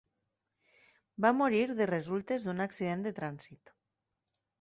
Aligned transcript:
Va 1.25 1.29
morir 1.41 1.59
de 1.81 1.87
resultes 1.91 2.47
d'un 2.47 2.65
accident 2.65 3.05
de 3.09 3.13
trànsit. 3.21 3.75